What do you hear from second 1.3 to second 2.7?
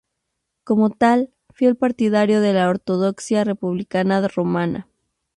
fiel partidario de la